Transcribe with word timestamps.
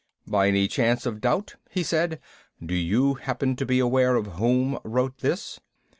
"By 0.25 0.47
any 0.47 0.67
chance 0.67 1.05
of 1.05 1.21
doubt," 1.21 1.57
he 1.69 1.83
said, 1.83 2.19
"do 2.59 2.73
you 2.73 3.13
happen 3.21 3.55
to 3.57 3.67
be 3.67 3.77
aware 3.77 4.15
of 4.15 4.25
whom 4.25 4.79
wrote 4.83 5.19
this?" 5.19 5.59